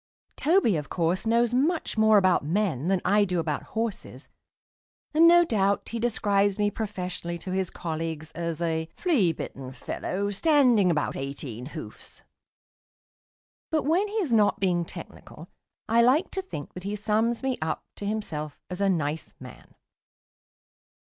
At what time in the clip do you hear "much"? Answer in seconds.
1.53-1.95